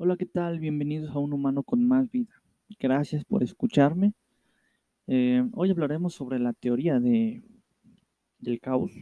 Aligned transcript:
Hola, 0.00 0.16
¿qué 0.16 0.26
tal? 0.26 0.60
Bienvenidos 0.60 1.10
a 1.10 1.18
Un 1.18 1.32
Humano 1.32 1.64
con 1.64 1.84
Más 1.84 2.08
Vida. 2.08 2.40
Gracias 2.78 3.24
por 3.24 3.42
escucharme. 3.42 4.12
Eh, 5.08 5.42
hoy 5.54 5.72
hablaremos 5.72 6.14
sobre 6.14 6.38
la 6.38 6.52
teoría 6.52 7.00
de, 7.00 7.42
del 8.38 8.60
caos 8.60 8.92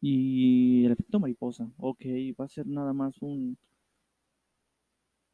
y 0.00 0.84
el 0.84 0.90
efecto 0.90 1.20
mariposa. 1.20 1.70
Ok, 1.76 2.00
va 2.38 2.46
a 2.46 2.48
ser 2.48 2.66
nada 2.66 2.92
más 2.92 3.22
un, 3.22 3.56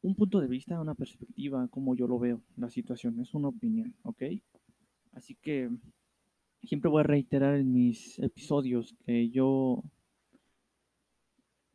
un 0.03 0.13
punto 0.13 0.39
de 0.39 0.47
vista, 0.47 0.79
una 0.79 0.93
perspectiva, 0.93 1.67
como 1.69 1.95
yo 1.95 2.07
lo 2.07 2.19
veo, 2.19 2.39
la 2.55 2.69
situación. 2.69 3.19
Es 3.21 3.33
una 3.33 3.47
opinión, 3.47 3.95
¿ok? 4.03 4.21
Así 5.13 5.33
que 5.33 5.71
siempre 6.61 6.91
voy 6.91 6.99
a 6.99 7.03
reiterar 7.07 7.55
en 7.55 7.73
mis 7.73 8.19
episodios 8.19 8.93
que 9.03 9.31
yo 9.31 9.83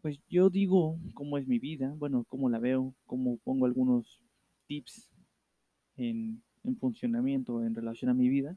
pues 0.08 0.20
yo 0.30 0.48
digo 0.48 0.98
cómo 1.12 1.36
es 1.36 1.46
mi 1.46 1.58
vida, 1.58 1.94
bueno, 1.98 2.24
cómo 2.28 2.48
la 2.48 2.58
veo, 2.58 2.94
cómo 3.04 3.36
pongo 3.44 3.66
algunos 3.66 4.22
tips 4.66 5.10
en, 5.96 6.42
funcionamiento 6.80 7.62
en 7.62 7.74
relación 7.74 8.10
a 8.10 8.14
mi 8.14 8.30
vida. 8.30 8.56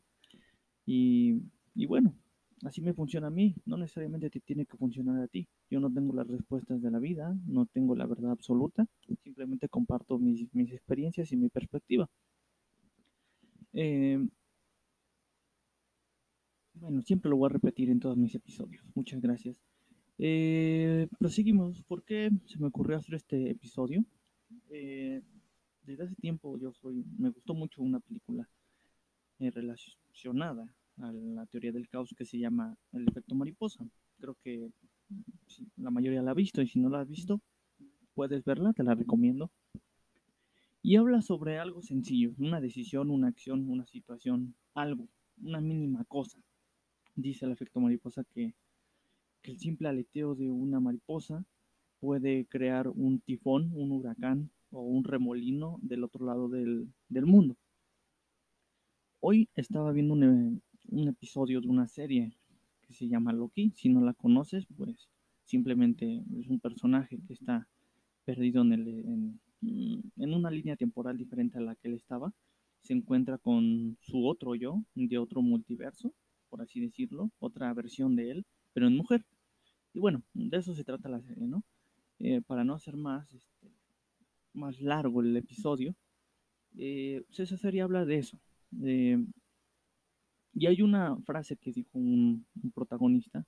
Y, 0.85 1.41
bueno, 1.87 2.15
así 2.63 2.81
me 2.81 2.93
funciona 2.93 3.27
a 3.27 3.31
mí, 3.31 3.53
no 3.65 3.75
necesariamente 3.75 4.29
te 4.29 4.39
tiene 4.39 4.65
que 4.65 4.77
funcionar 4.77 5.21
a 5.21 5.27
ti. 5.27 5.45
Yo 5.69 5.81
no 5.81 5.91
tengo 5.91 6.13
las 6.13 6.25
respuestas 6.25 6.81
de 6.81 6.89
la 6.89 6.99
vida, 6.99 7.35
no 7.45 7.65
tengo 7.65 7.97
la 7.97 8.05
verdad 8.05 8.31
absoluta, 8.31 8.87
simplemente 9.21 9.67
comparto 9.67 10.19
mis, 10.19 10.47
mis 10.55 10.71
experiencias 10.71 11.33
y 11.33 11.35
mi 11.35 11.49
perspectiva. 11.49 12.09
Eh, 13.73 14.25
bueno, 16.75 17.01
siempre 17.01 17.29
lo 17.29 17.35
voy 17.35 17.47
a 17.47 17.53
repetir 17.53 17.89
en 17.89 17.99
todos 17.99 18.15
mis 18.15 18.35
episodios. 18.35 18.85
Muchas 18.95 19.19
gracias. 19.19 19.70
Eh, 20.23 21.07
proseguimos. 21.17 21.81
¿Por 21.81 22.03
qué 22.03 22.29
se 22.45 22.59
me 22.59 22.67
ocurrió 22.67 22.95
hacer 22.95 23.15
este 23.15 23.49
episodio? 23.49 24.05
Eh, 24.69 25.19
desde 25.81 26.03
hace 26.03 26.15
tiempo 26.15 26.59
yo 26.59 26.71
soy, 26.73 27.03
me 27.17 27.31
gustó 27.31 27.55
mucho 27.55 27.81
una 27.81 27.99
película 27.99 28.47
eh, 29.39 29.49
relacionada 29.49 30.71
a 30.97 31.11
la 31.11 31.47
teoría 31.47 31.71
del 31.71 31.89
caos 31.89 32.13
que 32.15 32.25
se 32.25 32.37
llama 32.37 32.77
El 32.93 33.07
efecto 33.07 33.33
mariposa. 33.33 33.83
Creo 34.19 34.37
que 34.43 34.69
la 35.77 35.89
mayoría 35.89 36.21
la 36.21 36.31
ha 36.31 36.35
visto 36.35 36.61
y 36.61 36.67
si 36.67 36.79
no 36.79 36.89
la 36.89 36.99
has 36.99 37.09
visto, 37.09 37.41
puedes 38.13 38.43
verla, 38.45 38.73
te 38.73 38.83
la 38.83 38.93
recomiendo. 38.93 39.49
Y 40.83 40.97
habla 40.97 41.23
sobre 41.23 41.57
algo 41.57 41.81
sencillo, 41.81 42.35
una 42.37 42.61
decisión, 42.61 43.09
una 43.09 43.29
acción, 43.29 43.67
una 43.67 43.87
situación, 43.87 44.53
algo, 44.75 45.07
una 45.41 45.61
mínima 45.61 46.05
cosa. 46.05 46.37
Dice 47.15 47.45
el 47.45 47.53
efecto 47.53 47.79
mariposa 47.79 48.23
que 48.23 48.53
que 49.41 49.51
el 49.51 49.59
simple 49.59 49.89
aleteo 49.89 50.35
de 50.35 50.49
una 50.49 50.79
mariposa 50.79 51.43
puede 51.99 52.45
crear 52.45 52.87
un 52.87 53.19
tifón, 53.19 53.71
un 53.73 53.91
huracán 53.91 54.51
o 54.71 54.81
un 54.81 55.03
remolino 55.03 55.77
del 55.81 56.03
otro 56.03 56.25
lado 56.25 56.49
del, 56.49 56.87
mundo. 57.09 57.55
Hoy 59.19 59.49
estaba 59.55 59.91
viendo 59.91 60.13
un, 60.13 60.61
episodio 61.07 61.61
de 61.61 61.67
una 61.67 61.87
serie 61.87 62.35
que 62.81 62.93
se 62.93 63.07
llama 63.07 63.33
Loki. 63.33 63.71
Si 63.75 63.89
no 63.89 64.01
la 64.01 64.13
conoces, 64.13 64.65
pues 64.75 65.09
simplemente 65.43 66.23
es 66.39 66.47
un 66.47 66.59
personaje 66.59 67.19
que 67.27 67.33
está 67.33 67.67
perdido 68.25 68.61
en, 68.63 68.73
el, 68.73 68.87
en, 68.87 69.41
en, 70.17 70.33
una 70.33 70.49
línea 70.49 70.75
temporal 70.75 71.17
diferente 71.17 71.57
a 71.57 71.61
la 71.61 71.75
que 71.75 71.89
él 71.89 71.95
estaba. 71.95 72.33
Se 72.81 72.93
encuentra 72.93 73.37
con 73.37 73.97
su 74.01 74.25
otro 74.25 74.55
yo, 74.55 74.83
de 74.95 75.17
otro 75.19 75.43
multiverso, 75.43 76.13
por 76.49 76.61
así 76.61 76.79
decirlo, 76.79 77.29
otra 77.39 77.71
versión 77.73 78.15
de 78.15 78.31
él, 78.31 78.45
pero 78.73 78.87
en 78.87 78.97
mujer. 78.97 79.25
Y 79.93 79.99
bueno, 79.99 80.23
de 80.33 80.57
eso 80.57 80.73
se 80.73 80.83
trata 80.83 81.09
la 81.09 81.21
serie, 81.21 81.47
¿no? 81.47 81.63
Eh, 82.19 82.41
para 82.41 82.63
no 82.63 82.75
hacer 82.75 82.95
más, 82.97 83.33
este, 83.33 83.71
más 84.53 84.79
largo 84.79 85.21
el 85.21 85.35
episodio, 85.35 85.95
eh, 86.77 87.23
esa 87.35 87.57
serie 87.57 87.81
habla 87.81 88.05
de 88.05 88.17
eso. 88.17 88.37
y 90.53 90.67
hay 90.67 90.81
una 90.81 91.17
frase 91.21 91.55
que 91.57 91.71
dijo 91.71 91.97
un, 91.97 92.45
protagonista, 92.73 93.45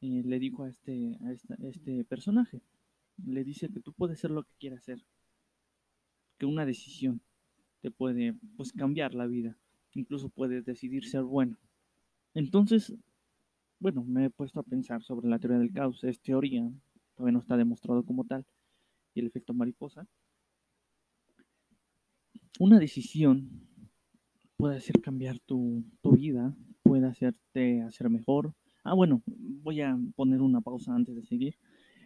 eh, 0.00 0.22
le 0.24 0.38
dijo 0.38 0.64
a 0.64 0.68
este, 0.68 1.18
a, 1.22 1.32
este 1.68 2.04
personaje, 2.04 2.60
le 3.26 3.44
dice 3.44 3.68
que 3.68 3.80
tú 3.80 3.92
puedes 3.92 4.20
ser 4.20 4.30
lo 4.30 4.44
que 4.44 4.52
quieras 4.58 4.84
ser, 4.84 5.02
que 6.38 6.46
una 6.46 6.66
decisión 6.66 7.20
te 7.80 7.90
puede 7.90 8.34
pues, 8.56 8.72
cambiar 8.72 9.14
la 9.14 9.26
vida, 9.26 9.56
incluso 9.92 10.28
puedes 10.28 10.64
decidir 10.64 11.04
ser 11.04 11.22
bueno. 11.22 11.58
Entonces, 12.34 12.94
bueno, 13.84 14.02
me 14.02 14.24
he 14.24 14.30
puesto 14.30 14.58
a 14.60 14.62
pensar 14.62 15.02
sobre 15.02 15.28
la 15.28 15.38
teoría 15.38 15.58
del 15.58 15.70
caos. 15.70 16.02
Es 16.04 16.18
teoría, 16.18 16.72
todavía 17.14 17.34
no 17.34 17.40
está 17.40 17.54
demostrado 17.54 18.02
como 18.02 18.24
tal. 18.24 18.46
Y 19.12 19.20
el 19.20 19.26
efecto 19.26 19.52
mariposa. 19.52 20.08
Una 22.58 22.78
decisión 22.78 23.68
puede 24.56 24.78
hacer 24.78 25.02
cambiar 25.02 25.38
tu, 25.40 25.84
vida, 26.02 26.56
puede 26.82 27.06
hacerte 27.06 27.82
hacer 27.82 28.08
mejor. 28.08 28.54
Ah, 28.84 28.94
bueno, 28.94 29.22
voy 29.26 29.82
a 29.82 29.98
poner 30.16 30.40
una 30.40 30.62
pausa 30.62 30.94
antes 30.94 31.14
de 31.14 31.22
seguir. 31.22 31.58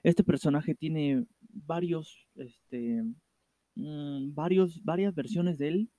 Este 0.02 0.24
personaje 0.24 0.74
tiene 0.74 1.26
varios, 1.40 2.26
este, 2.34 3.04
mm, 3.76 4.34
varios, 4.34 4.82
varias 4.82 5.14
versiones 5.14 5.58
de 5.58 5.68
él, 5.68 5.90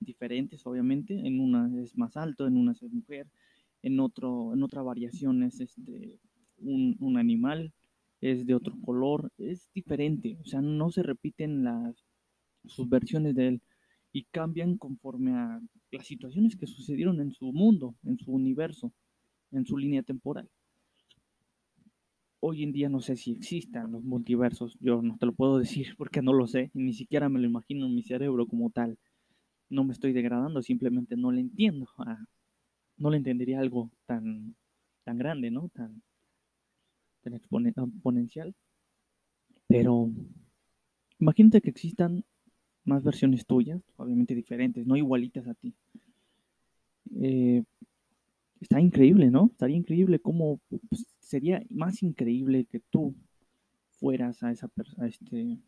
diferentes 0.00 0.66
obviamente. 0.66 1.14
En 1.14 1.38
una 1.38 1.70
es 1.80 1.96
más 1.96 2.16
alto, 2.16 2.48
en 2.48 2.56
una 2.56 2.72
es 2.72 2.82
mujer, 2.90 3.28
en, 3.82 4.00
otro, 4.00 4.52
en 4.54 4.62
otra 4.62 4.82
variación 4.82 5.42
es 5.42 5.60
este, 5.60 6.18
un, 6.58 7.16
animal, 7.16 7.72
es 8.20 8.46
de 8.46 8.54
otro 8.54 8.74
color, 8.80 9.30
es 9.38 9.68
diferente, 9.74 10.38
o 10.40 10.44
sea, 10.44 10.60
no 10.60 10.90
se 10.90 11.02
repiten 11.02 11.64
las, 11.64 12.04
sus 12.64 12.88
versiones 12.88 13.34
de 13.34 13.48
él 13.48 13.62
y 14.12 14.24
cambian 14.24 14.76
conforme 14.76 15.32
a 15.32 15.60
las 15.90 16.06
situaciones 16.06 16.56
que 16.56 16.66
sucedieron 16.66 17.20
en 17.20 17.32
su 17.32 17.52
mundo, 17.52 17.94
en 18.04 18.18
su 18.18 18.32
universo, 18.32 18.92
en 19.52 19.64
su 19.66 19.76
línea 19.76 20.02
temporal. 20.02 20.48
Hoy 22.40 22.62
en 22.62 22.72
día 22.72 22.88
no 22.88 23.00
sé 23.00 23.16
si 23.16 23.32
existan 23.32 23.90
los 23.90 24.04
multiversos, 24.04 24.76
yo 24.80 25.02
no 25.02 25.16
te 25.18 25.26
lo 25.26 25.34
puedo 25.34 25.58
decir 25.58 25.94
porque 25.96 26.22
no 26.22 26.32
lo 26.32 26.46
sé, 26.46 26.70
ni 26.74 26.92
siquiera 26.92 27.28
me 27.28 27.40
lo 27.40 27.46
imagino 27.46 27.86
en 27.86 27.94
mi 27.94 28.02
cerebro 28.02 28.46
como 28.46 28.70
tal. 28.70 28.98
No 29.70 29.84
me 29.84 29.92
estoy 29.92 30.12
degradando, 30.12 30.62
simplemente 30.62 31.16
no 31.16 31.30
le 31.30 31.42
entiendo 31.42 31.88
a, 31.98 32.24
no 32.98 33.10
le 33.10 33.16
entendería 33.16 33.60
algo 33.60 33.90
tan, 34.06 34.54
tan 35.04 35.18
grande, 35.18 35.50
¿no? 35.50 35.68
Tan, 35.70 36.02
tan 37.22 37.34
exponencial. 37.34 38.54
Pero 39.66 40.10
imagínate 41.18 41.60
que 41.60 41.70
existan 41.70 42.24
más 42.84 43.04
versiones 43.04 43.46
tuyas, 43.46 43.82
obviamente 43.96 44.34
diferentes, 44.34 44.86
no 44.86 44.96
igualitas 44.96 45.46
a 45.46 45.54
ti. 45.54 45.74
Eh, 47.20 47.62
está 48.60 48.80
increíble, 48.80 49.30
¿no? 49.30 49.48
Estaría 49.50 49.76
increíble 49.76 50.20
cómo 50.20 50.60
pues, 50.88 51.06
sería 51.20 51.62
más 51.70 52.02
increíble 52.02 52.64
que 52.64 52.80
tú 52.80 53.14
fueras 53.90 54.42
a 54.42 54.50
esa 54.52 54.68
persona, 54.68 55.06
este, 55.06 55.58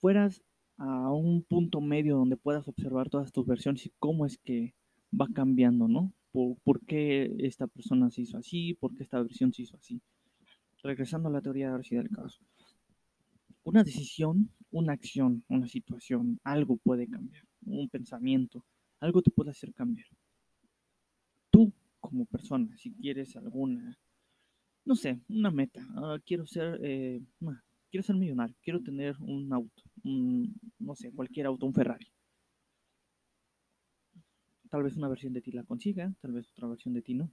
fueras 0.00 0.42
a 0.76 1.12
un 1.12 1.42
punto 1.42 1.80
medio 1.80 2.16
donde 2.16 2.36
puedas 2.36 2.66
observar 2.68 3.08
todas 3.08 3.32
tus 3.32 3.46
versiones 3.46 3.86
y 3.86 3.92
cómo 3.98 4.26
es 4.26 4.38
que 4.38 4.74
va 5.18 5.28
cambiando, 5.32 5.88
¿no? 5.88 6.12
Por, 6.32 6.80
qué 6.86 7.34
esta 7.38 7.66
persona 7.66 8.10
se 8.10 8.22
hizo 8.22 8.38
así, 8.38 8.74
por 8.74 8.94
qué 8.94 9.02
esta 9.02 9.22
versión 9.22 9.52
se 9.52 9.62
hizo 9.62 9.76
así. 9.76 10.00
Regresando 10.82 11.28
a 11.28 11.32
la 11.32 11.42
teoría 11.42 11.70
de 11.70 11.78
la 11.78 12.02
del 12.02 12.10
caso. 12.10 12.40
Una 13.64 13.84
decisión, 13.84 14.50
una 14.70 14.94
acción, 14.94 15.44
una 15.48 15.68
situación, 15.68 16.40
algo 16.42 16.78
puede 16.78 17.06
cambiar. 17.06 17.44
Un 17.66 17.88
pensamiento, 17.88 18.64
algo 18.98 19.22
te 19.22 19.30
puede 19.30 19.50
hacer 19.50 19.72
cambiar. 19.74 20.08
Tú, 21.50 21.72
como 22.00 22.24
persona, 22.24 22.74
si 22.78 22.92
quieres 22.94 23.36
alguna, 23.36 23.98
no 24.84 24.96
sé, 24.96 25.20
una 25.28 25.50
meta, 25.50 25.86
ah, 25.96 26.18
quiero 26.24 26.46
ser, 26.46 26.80
eh, 26.82 27.20
quiero 27.90 28.02
ser 28.02 28.16
millonario, 28.16 28.56
quiero 28.62 28.82
tener 28.82 29.14
un 29.20 29.52
auto, 29.52 29.82
no 30.02 30.96
sé, 30.96 31.12
cualquier 31.12 31.46
auto, 31.46 31.66
un 31.66 31.74
Ferrari 31.74 32.10
Tal 34.72 34.84
vez 34.84 34.96
una 34.96 35.08
versión 35.10 35.34
de 35.34 35.42
ti 35.42 35.52
la 35.52 35.64
consiga, 35.64 36.14
tal 36.22 36.32
vez 36.32 36.50
otra 36.50 36.66
versión 36.66 36.94
de 36.94 37.02
ti 37.02 37.12
no. 37.12 37.30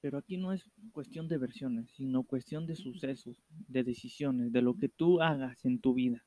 Pero 0.00 0.16
aquí 0.16 0.38
no 0.38 0.50
es 0.50 0.64
cuestión 0.92 1.28
de 1.28 1.36
versiones, 1.36 1.90
sino 1.90 2.22
cuestión 2.22 2.66
de 2.66 2.74
sucesos, 2.74 3.36
de 3.68 3.84
decisiones, 3.84 4.50
de 4.50 4.62
lo 4.62 4.78
que 4.78 4.88
tú 4.88 5.20
hagas 5.20 5.62
en 5.66 5.78
tu 5.78 5.92
vida. 5.92 6.24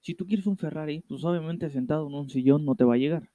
Si 0.00 0.16
tú 0.16 0.26
quieres 0.26 0.48
un 0.48 0.56
Ferrari, 0.56 1.04
pues 1.06 1.22
obviamente 1.22 1.70
sentado 1.70 2.08
en 2.08 2.14
un 2.14 2.28
sillón 2.30 2.64
no 2.64 2.74
te 2.74 2.82
va 2.82 2.94
a 2.94 2.98
llegar. 2.98 3.30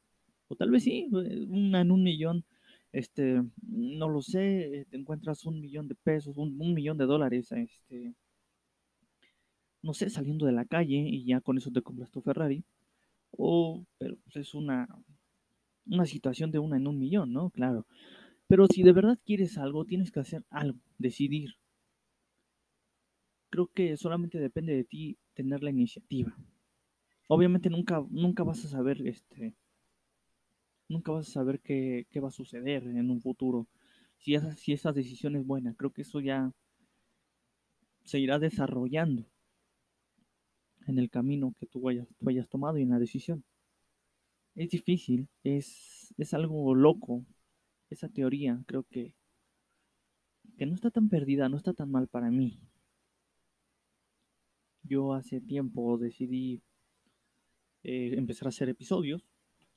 O 0.49 0.57
tal 0.57 0.71
vez 0.71 0.83
sí, 0.83 1.07
una 1.47 1.79
en 1.79 1.91
un 1.91 2.03
millón, 2.03 2.43
este, 2.91 3.41
no 3.61 4.09
lo 4.09 4.21
sé, 4.21 4.85
te 4.89 4.97
encuentras 4.97 5.45
un 5.45 5.61
millón 5.61 5.87
de 5.87 5.95
pesos, 5.95 6.35
un, 6.35 6.59
un 6.59 6.73
millón 6.73 6.97
de 6.97 7.05
dólares, 7.05 7.49
este, 7.53 8.13
no 9.81 9.93
sé, 9.93 10.09
saliendo 10.09 10.45
de 10.45 10.51
la 10.51 10.65
calle 10.65 10.97
y 10.97 11.23
ya 11.23 11.39
con 11.39 11.57
eso 11.57 11.71
te 11.71 11.81
compras 11.81 12.11
tu 12.11 12.21
Ferrari. 12.21 12.65
O, 13.31 13.85
pero 13.97 14.17
pues, 14.25 14.35
es 14.37 14.53
una, 14.53 14.87
una 15.85 16.05
situación 16.05 16.51
de 16.51 16.59
una 16.59 16.77
en 16.77 16.87
un 16.87 16.99
millón, 16.99 17.33
¿no? 17.33 17.49
Claro. 17.51 17.87
Pero 18.47 18.67
si 18.67 18.83
de 18.83 18.93
verdad 18.93 19.19
quieres 19.25 19.57
algo, 19.57 19.85
tienes 19.85 20.11
que 20.11 20.21
hacer 20.21 20.45
algo, 20.49 20.79
decidir. 20.97 21.51
creo 23.53 23.67
que 23.67 23.95
solamente 23.97 24.39
depende 24.39 24.73
de 24.75 24.83
ti 24.83 25.19
tener 25.35 25.61
la 25.61 25.69
iniciativa. 25.69 26.35
Obviamente 27.27 27.69
nunca, 27.69 28.03
nunca 28.09 28.41
vas 28.43 28.65
a 28.65 28.67
saber, 28.67 29.05
este, 29.07 29.53
nunca 30.89 31.11
vas 31.11 31.29
a 31.29 31.31
saber 31.31 31.59
qué, 31.59 32.07
qué 32.09 32.19
va 32.19 32.29
a 32.29 32.31
suceder 32.31 32.81
en 32.87 33.11
un 33.11 33.21
futuro. 33.21 33.67
Si 34.17 34.33
esa, 34.33 34.55
si 34.55 34.75
decisión 34.95 35.35
es 35.35 35.45
buena, 35.45 35.75
creo 35.75 35.91
que 35.91 36.01
eso 36.01 36.19
ya 36.19 36.51
se 38.03 38.19
irá 38.19 38.39
desarrollando 38.39 39.23
en 40.87 40.97
el 40.97 41.11
camino 41.11 41.53
que 41.59 41.67
tú 41.67 41.87
hayas, 41.89 42.07
tú 42.17 42.29
hayas 42.29 42.49
tomado 42.49 42.79
y 42.79 42.81
en 42.81 42.89
la 42.89 42.97
decisión. 42.97 43.43
Es 44.55 44.69
difícil, 44.69 45.27
es, 45.43 46.13
es 46.17 46.33
algo 46.33 46.73
loco. 46.75 47.25
Esa 47.89 48.09
teoría 48.09 48.63
creo 48.67 48.83
que, 48.83 49.13
que 50.57 50.65
no 50.65 50.75
está 50.75 50.91
tan 50.91 51.09
perdida, 51.09 51.49
no 51.49 51.57
está 51.57 51.73
tan 51.73 51.91
mal 51.91 52.07
para 52.07 52.31
mí. 52.31 52.59
Yo 54.83 55.13
hace 55.13 55.39
tiempo 55.41 55.97
decidí 55.97 56.61
eh, 57.83 58.15
empezar 58.17 58.47
a 58.47 58.49
hacer 58.49 58.69
episodios, 58.69 59.23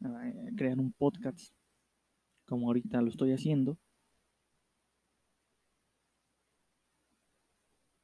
a 0.03 0.31
crear 0.57 0.79
un 0.79 0.93
podcast 0.93 1.53
como 2.47 2.69
ahorita 2.69 3.01
lo 3.03 3.09
estoy 3.09 3.33
haciendo. 3.33 3.79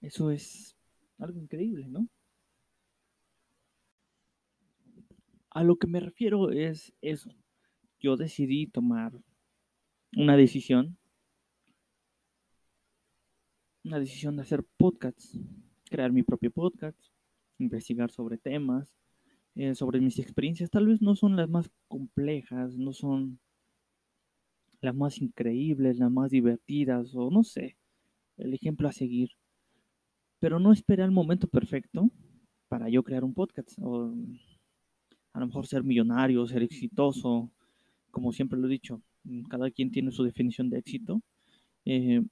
Eso 0.01 0.31
es 0.31 0.77
algo 1.19 1.39
increíble, 1.39 1.89
¿no? 1.89 2.09
A 5.55 5.63
lo 5.65 5.77
que 5.77 5.87
me 5.87 6.01
refiero 6.01 6.51
es 6.51 6.95
eso. 7.03 7.31
Yo 8.01 8.17
decidí 8.17 8.67
tomar 8.67 9.13
una 10.17 10.37
decisión, 10.37 10.97
una 13.85 13.99
decisión 13.99 14.37
de 14.37 14.43
hacer 14.43 14.65
podcasts, 14.79 15.39
crear 15.91 16.11
mi 16.11 16.23
propio 16.23 16.51
podcast, 16.51 16.99
investigar 17.59 18.11
sobre 18.11 18.39
temas, 18.39 18.97
eh, 19.55 19.75
sobre 19.75 20.01
mis 20.01 20.19
experiencias. 20.19 20.71
Tal 20.71 20.87
vez 20.87 21.03
no 21.03 21.17
son 21.17 21.37
las 21.37 21.51
más 21.51 21.71
complejas, 21.87 22.79
no 22.79 22.95
son 22.95 23.39
las 24.81 24.95
más 24.95 25.21
increíbles, 25.21 25.99
las 25.99 26.11
más 26.11 26.31
divertidas, 26.31 27.15
o 27.15 27.31
no 27.31 27.45
sé, 27.45 27.77
el 28.39 28.55
ejemplo 28.55 28.89
a 28.89 28.93
seguir. 28.93 29.31
Pero 30.41 30.59
no 30.59 30.73
esperé 30.73 31.05
el 31.05 31.11
momento 31.13 31.47
perfecto 31.47 32.11
para 32.69 32.89
yo 32.89 33.03
crear 33.03 33.23
un 33.23 33.35
podcast. 33.35 33.79
A 35.33 35.41
lo 35.41 35.47
mejor 35.47 35.67
ser 35.67 35.85
millonario, 35.85 36.47
ser 36.47 36.63
exitoso, 36.63 37.51
como 38.11 38.33
siempre 38.33 38.59
lo 38.59 38.67
he 38.67 38.71
dicho, 38.71 39.03
cada 39.49 39.71
quien 39.71 39.91
tiene 39.91 40.11
su 40.11 40.23
definición 40.23 40.71
de 40.71 40.79
éxito. 40.79 41.23
Eh, 41.85 42.23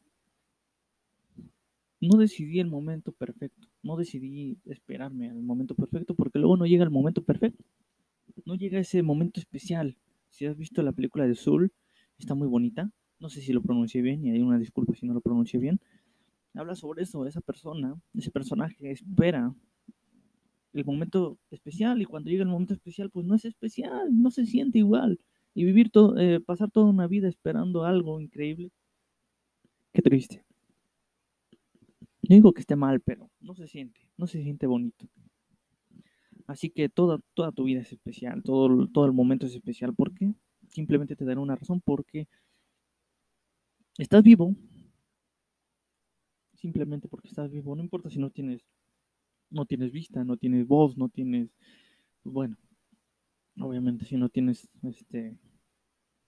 no 2.00 2.18
decidí 2.18 2.60
el 2.60 2.68
momento 2.68 3.12
perfecto, 3.12 3.68
no 3.82 3.96
decidí 3.96 4.58
esperarme 4.64 5.28
al 5.28 5.42
momento 5.42 5.74
perfecto 5.74 6.14
porque 6.14 6.38
luego 6.38 6.56
no 6.56 6.66
llega 6.66 6.84
el 6.84 6.90
momento 6.90 7.22
perfecto, 7.22 7.64
no 8.46 8.54
llega 8.54 8.78
ese 8.78 9.02
momento 9.02 9.38
especial. 9.40 9.96
Si 10.28 10.46
has 10.46 10.56
visto 10.56 10.82
la 10.82 10.92
película 10.92 11.26
de 11.26 11.34
Soul, 11.34 11.72
está 12.18 12.34
muy 12.34 12.48
bonita, 12.48 12.90
no 13.18 13.28
sé 13.28 13.42
si 13.42 13.52
lo 13.52 13.62
pronuncié 13.62 14.00
bien 14.00 14.24
y 14.24 14.30
hay 14.30 14.40
una 14.40 14.58
disculpa 14.58 14.94
si 14.94 15.06
no 15.06 15.12
lo 15.12 15.20
pronuncié 15.20 15.60
bien. 15.60 15.80
Habla 16.54 16.74
sobre 16.74 17.02
eso, 17.02 17.26
esa 17.26 17.40
persona, 17.40 18.00
ese 18.14 18.30
personaje 18.30 18.90
espera 18.90 19.54
el 20.72 20.84
momento 20.84 21.38
especial 21.50 22.00
y 22.02 22.04
cuando 22.04 22.30
llega 22.30 22.42
el 22.42 22.48
momento 22.48 22.74
especial 22.74 23.10
pues 23.10 23.26
no 23.26 23.34
es 23.34 23.44
especial, 23.44 24.08
no 24.10 24.30
se 24.30 24.46
siente 24.46 24.78
igual. 24.78 25.20
Y 25.54 25.64
vivir 25.64 25.90
todo, 25.90 26.16
eh, 26.18 26.40
pasar 26.40 26.70
toda 26.70 26.86
una 26.86 27.06
vida 27.08 27.28
esperando 27.28 27.84
algo 27.84 28.20
increíble, 28.20 28.70
qué 29.92 30.02
triste. 30.02 30.44
No 32.28 32.34
digo 32.34 32.52
que 32.52 32.60
esté 32.60 32.76
mal, 32.76 33.00
pero 33.00 33.30
no 33.40 33.54
se 33.54 33.66
siente, 33.66 34.00
no 34.16 34.26
se 34.26 34.42
siente 34.42 34.66
bonito. 34.66 35.08
Así 36.46 36.70
que 36.70 36.88
toda, 36.88 37.20
toda 37.34 37.52
tu 37.52 37.64
vida 37.64 37.80
es 37.80 37.92
especial, 37.92 38.42
todo, 38.42 38.88
todo 38.88 39.06
el 39.06 39.12
momento 39.12 39.46
es 39.46 39.54
especial. 39.54 39.94
porque 39.94 40.32
Simplemente 40.68 41.16
te 41.16 41.24
daré 41.24 41.40
una 41.40 41.56
razón, 41.56 41.80
porque 41.80 42.28
estás 43.98 44.22
vivo. 44.22 44.54
Simplemente 46.54 47.08
porque 47.08 47.28
estás 47.28 47.50
vivo, 47.50 47.74
no 47.74 47.82
importa 47.82 48.10
si 48.10 48.18
no 48.18 48.30
tienes 48.30 48.62
no 49.50 49.66
tienes 49.66 49.92
vista, 49.92 50.24
no 50.24 50.36
tienes 50.36 50.66
voz, 50.66 50.96
no 50.96 51.08
tienes, 51.08 51.50
pues 52.22 52.32
bueno, 52.32 52.56
obviamente 53.60 54.04
si 54.04 54.16
no 54.16 54.28
tienes, 54.28 54.68
este, 54.82 55.36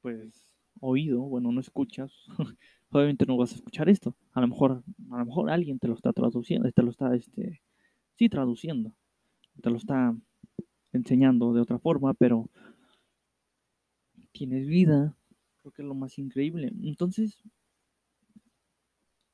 pues, 0.00 0.56
oído, 0.80 1.20
bueno, 1.22 1.52
no 1.52 1.60
escuchas, 1.60 2.12
obviamente 2.90 3.26
no 3.26 3.36
vas 3.36 3.52
a 3.52 3.56
escuchar 3.56 3.88
esto. 3.88 4.16
A 4.32 4.40
lo 4.40 4.48
mejor, 4.48 4.82
a 5.10 5.19
lo 5.19 5.24
mejor 5.26 5.50
alguien 5.50 5.78
te 5.78 5.88
lo 5.88 5.94
está 5.94 6.12
traduciendo, 6.12 6.70
te 6.70 6.82
lo 6.82 6.90
está, 6.90 7.14
este, 7.14 7.62
sí, 8.14 8.28
traduciendo, 8.28 8.92
te 9.62 9.70
lo 9.70 9.76
está 9.76 10.16
enseñando 10.92 11.52
de 11.52 11.60
otra 11.60 11.78
forma, 11.78 12.14
pero 12.14 12.50
tienes 14.32 14.66
vida, 14.66 15.16
creo 15.60 15.72
que 15.72 15.82
es 15.82 15.88
lo 15.88 15.94
más 15.94 16.18
increíble. 16.18 16.72
Entonces, 16.82 17.42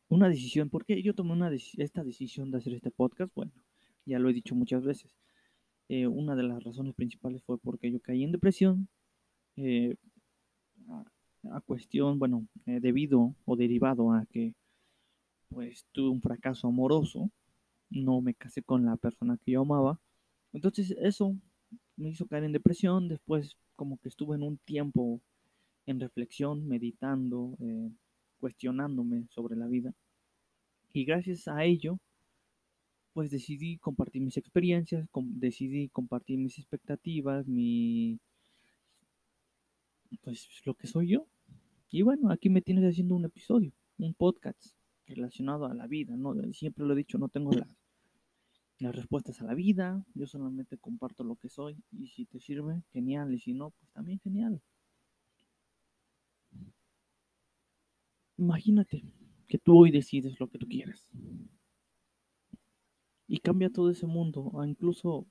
una 0.08 0.29
decisión, 0.29 0.70
¿por 0.70 0.84
qué 0.84 1.02
yo 1.02 1.14
tomé 1.14 1.32
una 1.32 1.50
esta 1.52 2.02
decisión 2.02 2.50
de 2.50 2.58
hacer 2.58 2.75
este 2.75 2.91
podcast? 2.91 3.32
Bueno, 3.34 3.52
ya 4.08 4.19
lo 4.19 4.31
he 4.31 4.32
dicho 4.32 4.55
muchas 4.55 4.84
veces. 4.84 5.14
Eh, 5.88 6.06
una 6.06 6.34
de 6.34 6.43
las 6.43 6.62
razones 6.64 6.94
principales 6.94 7.43
fue 7.44 7.58
porque 7.58 7.90
yo 7.90 8.00
caí 8.00 8.25
en 8.25 8.32
depresión 8.32 8.88
eh, 9.56 9.96
a, 11.50 11.60
cuestión, 11.62 12.19
bueno, 12.19 12.46
eh, 12.66 12.81
debido 12.81 13.34
o 13.44 13.56
derivado 13.56 14.12
a 14.12 14.26
que 14.26 14.55
pues 15.49 15.87
tuve 15.93 16.10
un 16.10 16.20
fracaso 16.20 16.69
amoroso, 16.69 17.31
no 17.90 18.20
me 18.20 18.34
casé 18.34 18.62
con 18.62 18.84
la 18.84 18.96
persona 18.96 19.38
que 19.38 19.52
yo 19.52 19.62
amaba. 19.62 20.00
Entonces 20.52 20.94
eso 21.00 21.37
me 21.96 22.10
hizo 22.10 22.26
caer 22.26 22.44
en 22.44 22.52
depresión, 22.52 23.08
después 23.08 23.56
como 23.76 23.99
que 23.99 24.08
estuve 24.08 24.37
en 24.37 24.43
un 24.43 24.58
tiempo 24.58 25.20
en 25.87 26.00
reflexión, 26.00 26.69
meditando, 26.69 27.56
cuestionándome 28.40 29.26
sobre 29.31 29.56
la 29.56 29.66
vida. 29.69 29.94
Y 30.93 31.05
gracias 31.05 31.49
a 31.49 31.64
ello 31.64 31.99
pues 33.12 33.31
decidí 33.31 33.78
compartir 33.78 34.22
mis 34.22 34.37
experiencias, 34.37 35.08
decidí 35.14 35.88
compartir 35.88 36.38
mis 36.38 36.58
expectativas, 36.58 37.46
mi 37.46 38.20
pues 40.22 40.49
lo 40.64 40.75
que 40.75 40.87
soy 40.87 41.08
yo. 41.08 41.26
Y 41.90 42.02
bueno, 42.02 42.31
aquí 42.31 42.49
me 42.50 42.62
tienes 42.62 42.84
haciendo 42.84 43.14
un 43.14 43.25
episodio, 43.25 43.72
un 43.99 44.14
podcast 44.14 44.75
relacionado 45.06 45.66
a 45.66 45.75
la 45.75 45.87
vida, 45.87 46.16
¿no? 46.16 46.34
Siempre 46.52 46.84
lo 46.84 46.93
he 46.93 46.96
dicho, 46.96 47.19
no 47.19 47.28
tengo 47.28 47.52
las, 47.52 47.76
las 48.79 48.94
respuestas 48.94 49.41
a 49.41 49.44
la 49.44 49.55
vida, 49.55 50.05
yo 50.15 50.27
solamente 50.27 50.79
comparto 50.79 51.24
lo 51.24 51.36
que 51.36 51.48
soy 51.48 51.82
y 51.91 52.08
si 52.08 52.27
te 52.27 52.41
sirve, 52.41 52.82
genial, 52.93 53.32
y 53.34 53.41
si 53.41 53.53
no, 53.53 53.70
pues 53.70 53.91
también 53.93 54.19
genial. 54.20 54.62
Imagínate 58.36 59.03
que 59.48 59.58
tú 59.58 59.79
hoy 59.79 59.91
decides 59.91 60.38
lo 60.38 60.48
que 60.48 60.58
tú 60.58 60.69
quieras 60.69 61.08
y 63.29 63.39
cambia 63.39 63.70
todo 63.70 63.91
ese 63.91 64.06
mundo. 64.06 64.51
O 64.53 64.65
incluso 64.65 65.27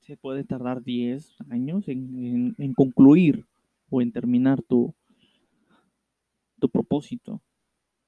se 0.00 0.16
puede 0.16 0.44
tardar 0.44 0.82
10 0.82 1.36
años 1.50 1.86
en, 1.88 2.74
concluir 2.74 3.46
o 3.90 4.02
en 4.02 4.12
terminar 4.12 4.62
tu, 4.62 4.94
tu 6.58 6.68
propósito. 6.68 7.40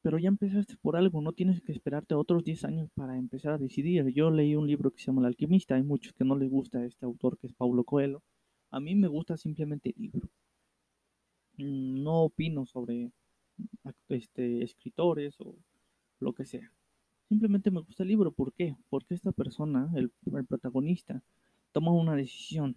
Pero 0.03 0.19
ya 0.19 0.29
empezaste 0.29 0.77
por 0.77 0.97
algo, 0.97 1.21
no 1.21 1.33
tienes 1.33 1.61
que 1.61 1.73
esperarte 1.73 2.15
otros 2.15 2.45
10 2.45 2.65
años 2.65 2.91
para 2.95 3.19
empezar 3.19 3.53
a 3.53 3.59
decidir. 3.59 4.07
Yo 4.09 4.31
leí 4.31 4.55
un 4.55 4.67
libro 4.67 4.91
que 4.91 4.99
se 4.99 5.07
llama 5.07 5.21
El 5.21 5.27
alquimista, 5.27 5.75
hay 5.75 5.83
muchos 5.83 6.13
que 6.15 6.25
no 6.25 6.37
les 6.37 6.51
gusta 6.51 6.85
este 6.85 7.05
autor 7.05 7.39
que 7.39 7.47
es 7.49 7.53
Paulo 7.53 7.85
Coelho. 7.85 8.23
A 8.71 8.81
mí 8.81 8.95
me 8.95 9.09
gusta 9.09 9.37
simplemente 9.37 9.91
el 9.91 10.03
libro. 10.03 10.29
Mm, 11.59 12.03
no 12.03 12.23
opino 12.23 12.67
sobre 12.67 13.11
este, 14.09 14.63
escritores 14.63 15.41
o 15.41 15.57
lo 16.21 16.33
que 16.35 16.45
sea. 16.45 16.71
Simplemente 17.29 17.71
me 17.71 17.81
gusta 17.81 18.05
el 18.05 18.09
libro. 18.09 18.31
¿Por 18.31 18.53
qué? 18.53 18.77
Porque 18.89 19.15
esta 19.15 19.33
persona, 19.33 19.91
el, 19.97 20.13
protagonista, 20.47 21.23
toma 21.73 21.93
una 21.93 22.15
decisión. 22.15 22.77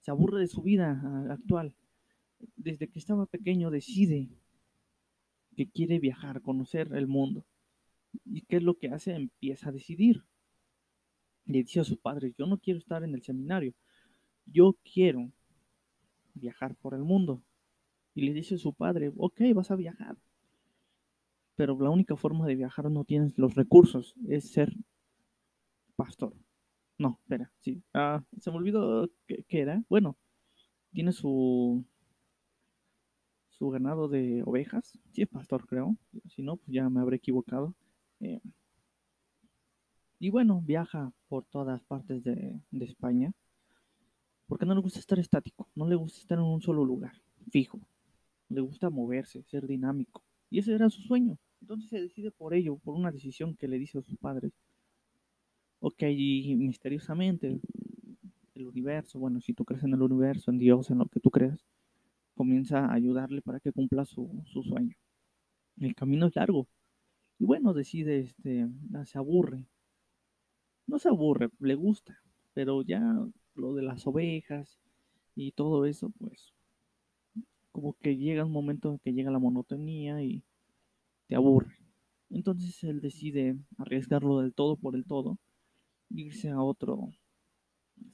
Se 0.00 0.10
aburre 0.10 0.40
de 0.40 0.48
su 0.48 0.62
vida 0.62 1.00
ah, 1.04 1.32
actual. 1.32 1.76
Desde 2.56 2.88
que 2.88 2.98
estaba 2.98 3.26
pequeño 3.26 3.70
decide 3.70 4.28
que 5.56 5.68
quiere 5.68 6.00
viajar, 6.00 6.42
conocer 6.42 6.92
el 6.94 7.06
mundo. 7.06 7.44
¿Y 8.24 8.42
qué 8.42 8.56
es 8.56 8.62
lo 8.64 8.74
que 8.78 8.88
hace? 8.88 9.14
Empieza 9.14 9.68
a 9.68 9.72
decidir. 9.72 10.24
Le 11.46 11.62
dice 11.62 11.80
a 11.80 11.84
su 11.84 11.98
padre, 11.98 12.34
yo 12.36 12.46
no 12.46 12.58
quiero 12.58 12.78
estar 12.78 13.04
en 13.04 13.14
el 13.14 13.22
seminario, 13.22 13.74
yo 14.46 14.76
quiero 14.92 15.30
viajar 16.34 16.74
por 16.74 16.94
el 16.94 17.02
mundo. 17.02 17.42
Y 18.14 18.22
le 18.22 18.32
dice 18.32 18.56
a 18.56 18.58
su 18.58 18.72
padre, 18.72 19.12
ok, 19.16 19.40
vas 19.54 19.70
a 19.70 19.76
viajar 19.76 20.16
pero 21.56 21.78
la 21.80 21.90
única 21.90 22.16
forma 22.16 22.46
de 22.46 22.54
viajar 22.56 22.90
no 22.90 23.04
tienes 23.04 23.36
los 23.38 23.54
recursos, 23.54 24.14
es 24.28 24.50
ser 24.52 24.72
pastor. 25.96 26.34
No, 26.98 27.18
espera, 27.22 27.50
sí. 27.60 27.82
Ah, 27.94 28.22
se 28.38 28.50
me 28.50 28.56
olvidó 28.58 29.08
qué, 29.26 29.44
era. 29.48 29.82
Bueno, 29.88 30.16
tiene 30.92 31.12
su 31.12 31.84
su 33.50 33.70
ganado 33.70 34.08
de 34.08 34.42
ovejas. 34.44 34.98
Sí, 35.12 35.22
es 35.22 35.28
pastor, 35.28 35.66
creo. 35.66 35.96
Si 36.28 36.42
no, 36.42 36.56
pues 36.56 36.74
ya 36.74 36.88
me 36.88 37.00
habré 37.00 37.16
equivocado. 37.16 37.74
Eh, 38.20 38.40
Y 40.18 40.30
bueno, 40.30 40.62
viaja 40.62 41.12
por 41.28 41.44
todas 41.44 41.82
partes 41.82 42.24
de, 42.24 42.58
de 42.70 42.84
España 42.86 43.34
porque 44.46 44.66
no 44.66 44.74
le 44.74 44.80
gusta 44.80 45.00
estar 45.00 45.18
estático, 45.18 45.68
no 45.74 45.88
le 45.88 45.96
gusta 45.96 46.20
estar 46.20 46.38
en 46.38 46.44
un 46.44 46.60
solo 46.60 46.84
lugar, 46.84 47.14
fijo. 47.50 47.80
Le 48.48 48.60
gusta 48.60 48.90
moverse, 48.90 49.42
ser 49.44 49.66
dinámico. 49.66 50.22
Y 50.50 50.58
ese 50.58 50.74
era 50.74 50.90
su 50.90 51.00
sueño. 51.00 51.38
Entonces 51.62 51.88
se 51.88 52.00
decide 52.00 52.32
por 52.32 52.54
ello, 52.54 52.76
por 52.76 52.94
una 52.96 53.12
decisión 53.12 53.54
que 53.56 53.68
le 53.68 53.78
dice 53.78 53.98
a 53.98 54.02
sus 54.02 54.18
padres. 54.18 54.52
Ok, 55.78 56.02
y 56.02 56.56
misteriosamente 56.56 57.60
el 58.54 58.66
universo, 58.66 59.20
bueno, 59.20 59.40
si 59.40 59.54
tú 59.54 59.64
crees 59.64 59.84
en 59.84 59.94
el 59.94 60.02
universo, 60.02 60.50
en 60.50 60.58
Dios, 60.58 60.90
en 60.90 60.98
lo 60.98 61.06
que 61.06 61.20
tú 61.20 61.30
creas, 61.30 61.64
comienza 62.34 62.86
a 62.86 62.94
ayudarle 62.94 63.42
para 63.42 63.60
que 63.60 63.72
cumpla 63.72 64.04
su, 64.04 64.42
su 64.44 64.64
sueño. 64.64 64.96
El 65.78 65.94
camino 65.94 66.26
es 66.26 66.34
largo. 66.34 66.66
Y 67.38 67.44
bueno, 67.44 67.74
decide, 67.74 68.18
este, 68.18 68.68
se 69.04 69.18
aburre. 69.18 69.64
No 70.88 70.98
se 70.98 71.08
aburre, 71.08 71.48
le 71.60 71.76
gusta, 71.76 72.20
pero 72.54 72.82
ya 72.82 73.00
lo 73.54 73.74
de 73.74 73.82
las 73.82 74.04
ovejas 74.06 74.80
y 75.36 75.52
todo 75.52 75.86
eso, 75.86 76.10
pues 76.18 76.52
como 77.70 77.94
que 77.94 78.16
llega 78.16 78.44
un 78.44 78.52
momento 78.52 78.90
en 78.90 78.98
que 78.98 79.12
llega 79.12 79.30
la 79.30 79.38
monotonía 79.38 80.22
y 80.22 80.42
te 81.28 81.34
aburre. 81.34 81.76
Entonces 82.30 82.82
él 82.84 83.00
decide 83.00 83.58
arriesgarlo 83.78 84.40
del 84.40 84.54
todo 84.54 84.76
por 84.76 84.96
el 84.96 85.04
todo, 85.04 85.38
irse 86.10 86.48
a 86.50 86.62
otro, 86.62 87.12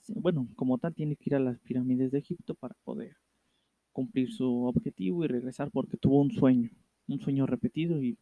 bueno, 0.08 0.48
como 0.56 0.78
tal 0.78 0.94
tiene 0.94 1.16
que 1.16 1.30
ir 1.30 1.34
a 1.36 1.40
las 1.40 1.58
pirámides 1.60 2.10
de 2.10 2.18
Egipto 2.18 2.54
para 2.54 2.74
poder 2.84 3.16
cumplir 3.92 4.30
su 4.32 4.64
objetivo 4.64 5.24
y 5.24 5.28
regresar 5.28 5.70
porque 5.70 5.96
tuvo 5.96 6.20
un 6.20 6.30
sueño, 6.30 6.70
un 7.06 7.20
sueño 7.20 7.46
repetido 7.46 8.02
y 8.02 8.18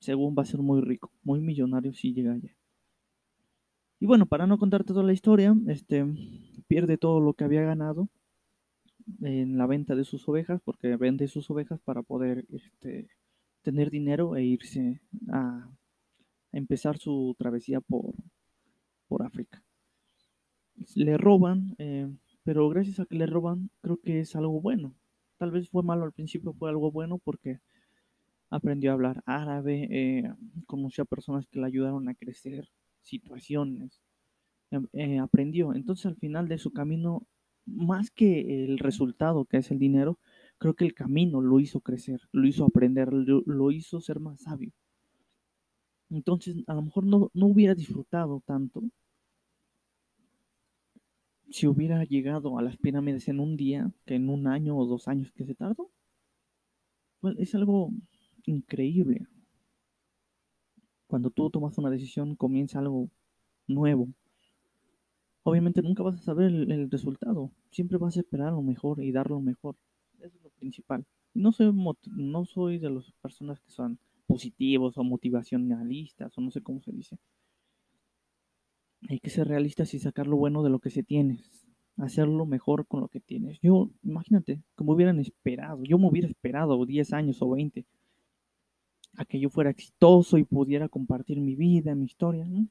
según 0.00 0.34
va 0.36 0.42
a 0.42 0.46
ser 0.46 0.60
muy 0.60 0.80
rico, 0.80 1.12
muy 1.22 1.40
millonario 1.40 1.92
si 1.92 2.12
llega 2.12 2.32
allá. 2.32 2.56
Y 4.00 4.06
bueno, 4.06 4.26
para 4.26 4.46
no 4.46 4.58
contarte 4.58 4.92
toda 4.92 5.04
la 5.04 5.12
historia, 5.12 5.54
este 5.68 6.04
pierde 6.66 6.98
todo 6.98 7.20
lo 7.20 7.34
que 7.34 7.44
había 7.44 7.62
ganado 7.62 8.08
en 9.20 9.58
la 9.58 9.66
venta 9.66 9.94
de 9.94 10.04
sus 10.04 10.28
ovejas, 10.28 10.60
porque 10.64 10.96
vende 10.96 11.28
sus 11.28 11.50
ovejas 11.50 11.80
para 11.80 12.02
poder 12.02 12.44
este, 12.50 13.08
tener 13.62 13.90
dinero 13.90 14.36
e 14.36 14.44
irse 14.44 15.00
a, 15.30 15.68
empezar 16.52 16.98
su 16.98 17.34
travesía 17.38 17.80
por, 17.80 18.14
por 19.08 19.22
África. 19.22 19.62
Le 20.94 21.16
roban, 21.16 21.74
eh, 21.78 22.10
pero 22.44 22.68
gracias 22.68 23.00
a 23.00 23.06
que 23.06 23.16
le 23.16 23.26
roban, 23.26 23.70
creo 23.80 23.98
que 23.98 24.20
es 24.20 24.36
algo 24.36 24.60
bueno. 24.60 24.94
Tal 25.38 25.50
vez 25.50 25.68
fue 25.70 25.82
malo 25.82 26.04
al 26.04 26.12
principio, 26.12 26.52
fue 26.52 26.68
algo 26.68 26.90
bueno 26.92 27.18
porque 27.18 27.60
aprendió 28.50 28.90
a 28.90 28.94
hablar 28.94 29.22
árabe, 29.24 29.88
eh, 29.90 30.30
conoció 30.66 31.02
a 31.02 31.06
personas 31.06 31.46
que 31.46 31.58
le 31.58 31.66
ayudaron 31.66 32.08
a 32.08 32.14
crecer, 32.14 32.68
situaciones, 33.00 34.02
em, 34.70 34.86
eh, 34.92 35.18
aprendió. 35.18 35.74
Entonces 35.74 36.06
al 36.06 36.16
final 36.16 36.48
de 36.48 36.58
su 36.58 36.72
camino, 36.72 37.26
más 37.64 38.10
que 38.10 38.64
el 38.64 38.78
resultado 38.78 39.46
que 39.46 39.58
es 39.58 39.70
el 39.70 39.78
dinero, 39.78 40.18
creo 40.62 40.74
que 40.74 40.84
el 40.84 40.94
camino 40.94 41.40
lo 41.40 41.58
hizo 41.58 41.80
crecer, 41.80 42.20
lo 42.30 42.46
hizo 42.46 42.64
aprender, 42.64 43.12
lo, 43.12 43.70
hizo 43.72 44.00
ser 44.00 44.20
más 44.20 44.42
sabio. 44.42 44.70
Entonces 46.08 46.62
a 46.68 46.74
lo 46.74 46.82
mejor 46.82 47.04
no, 47.04 47.32
no 47.34 47.46
hubiera 47.46 47.74
disfrutado 47.74 48.40
tanto 48.46 48.84
si 51.50 51.66
hubiera 51.66 52.04
llegado 52.04 52.58
a 52.58 52.62
las 52.62 52.76
pirámides 52.76 53.26
en 53.26 53.40
un 53.40 53.56
día, 53.56 53.92
que 54.06 54.14
en 54.14 54.28
un 54.28 54.46
año 54.46 54.78
o 54.78 54.86
dos 54.86 55.08
años 55.08 55.32
que 55.32 55.44
se 55.44 55.56
tardó. 55.56 55.90
Pues 57.18 57.34
es 57.40 57.56
algo 57.56 57.90
increíble 58.46 59.26
cuando 61.08 61.30
tú 61.30 61.50
tomas 61.50 61.76
una 61.76 61.90
decisión 61.90 62.36
comienza 62.36 62.78
algo 62.78 63.10
nuevo. 63.66 64.08
Obviamente 65.42 65.82
nunca 65.82 66.04
vas 66.04 66.20
a 66.20 66.22
saber 66.22 66.52
el, 66.52 66.88
resultado, 66.88 67.50
siempre 67.72 67.98
vas 67.98 68.16
a 68.16 68.20
esperar 68.20 68.52
lo 68.52 68.62
mejor 68.62 69.02
y 69.02 69.10
dar 69.10 69.28
lo 69.28 69.40
mejor. 69.40 69.74
Eso 70.22 70.36
es 70.36 70.42
lo 70.42 70.50
principal. 70.50 71.04
No 71.34 71.52
soy, 71.52 71.72
no 72.06 72.44
soy 72.44 72.78
de 72.78 72.90
las 72.90 73.10
personas 73.20 73.60
que 73.60 73.70
son 73.70 73.98
positivos 74.26 74.96
o 74.96 75.04
motivacionalistas 75.04 76.36
o 76.38 76.40
no 76.40 76.50
sé 76.50 76.62
cómo 76.62 76.80
se 76.80 76.92
dice. 76.92 77.18
Hay 79.08 79.18
que 79.18 79.30
ser 79.30 79.48
realistas 79.48 79.92
y 79.94 79.98
sacar 79.98 80.28
lo 80.28 80.36
bueno 80.36 80.62
de 80.62 80.70
lo 80.70 80.78
que 80.78 80.90
se 80.90 81.02
tiene. 81.02 81.42
Hacerlo 81.96 82.46
mejor 82.46 82.86
con 82.86 83.00
lo 83.00 83.08
que 83.08 83.20
tienes. 83.20 83.58
Yo, 83.60 83.90
imagínate, 84.02 84.62
como 84.76 84.92
hubieran 84.92 85.18
esperado. 85.18 85.82
Yo 85.82 85.98
me 85.98 86.08
hubiera 86.08 86.28
esperado 86.28 86.86
10 86.86 87.12
años 87.12 87.42
o 87.42 87.50
20 87.50 87.84
a 89.16 89.24
que 89.24 89.40
yo 89.40 89.50
fuera 89.50 89.70
exitoso 89.70 90.38
y 90.38 90.44
pudiera 90.44 90.88
compartir 90.88 91.40
mi 91.40 91.54
vida, 91.56 91.94
mi 91.94 92.06
historia, 92.06 92.46
¿no? 92.46 92.68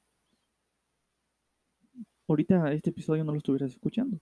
Ahorita 2.28 2.72
este 2.72 2.92
episodio 2.92 3.24
no 3.24 3.34
lo 3.34 3.40
estuvieras 3.40 3.72
escuchando. 3.72 4.20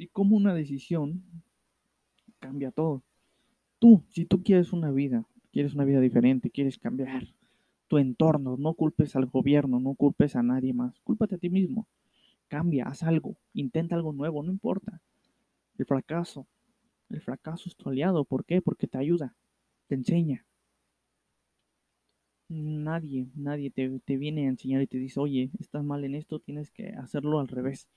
Y 0.00 0.08
como 0.08 0.34
una 0.34 0.54
decisión 0.54 1.22
cambia 2.38 2.70
todo. 2.70 3.02
Tú, 3.78 4.02
si 4.08 4.24
tú 4.24 4.42
quieres 4.42 4.72
una 4.72 4.90
vida, 4.90 5.26
quieres 5.52 5.74
una 5.74 5.84
vida 5.84 6.00
diferente, 6.00 6.50
quieres 6.50 6.78
cambiar 6.78 7.34
tu 7.86 7.98
entorno, 7.98 8.56
no 8.56 8.72
culpes 8.72 9.14
al 9.14 9.26
gobierno, 9.26 9.78
no 9.78 9.94
culpes 9.94 10.36
a 10.36 10.42
nadie 10.42 10.72
más, 10.72 10.98
cúlpate 11.00 11.34
a 11.34 11.38
ti 11.38 11.50
mismo. 11.50 11.86
Cambia, 12.48 12.86
haz 12.86 13.02
algo, 13.02 13.36
intenta 13.52 13.94
algo 13.94 14.14
nuevo, 14.14 14.42
no 14.42 14.50
importa. 14.50 15.02
El 15.76 15.84
fracaso, 15.84 16.46
el 17.10 17.20
fracaso 17.20 17.68
es 17.68 17.76
tu 17.76 17.90
aliado, 17.90 18.24
¿por 18.24 18.46
qué? 18.46 18.62
Porque 18.62 18.86
te 18.86 18.96
ayuda 18.96 19.36
te 19.86 19.96
enseña. 19.96 20.46
Nadie, 22.48 23.28
nadie 23.34 23.70
te, 23.70 24.16
viene 24.16 24.46
a 24.46 24.50
enseñar 24.50 24.80
y 24.82 24.86
te 24.86 24.98
dice, 24.98 25.20
oye, 25.20 25.50
estás 25.58 25.84
mal 25.84 26.04
en 26.04 26.14
esto, 26.14 26.38
tienes 26.38 26.70
que 26.70 26.90
hacerlo 26.90 27.40
al 27.40 27.48
revés 27.48 27.88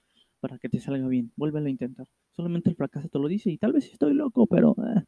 para 0.43 0.59
que 0.59 0.67
te 0.67 0.81
salga 0.81 1.07
bien. 1.07 1.31
Vuélvelo 1.37 1.67
a 1.67 1.69
intentar. 1.69 2.05
Solamente 2.33 2.69
el 2.69 2.75
fracaso 2.75 3.07
te 3.07 3.17
lo 3.17 3.29
dice 3.29 3.49
y 3.49 3.57
tal 3.57 3.71
vez 3.71 3.89
estoy 3.89 4.13
loco, 4.13 4.45
pero... 4.45 4.75
Eh, 4.85 5.03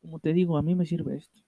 como 0.00 0.18
te 0.18 0.32
digo, 0.32 0.56
a 0.58 0.62
mí 0.62 0.74
me 0.74 0.84
sirve 0.84 1.16
esto. 1.16 1.40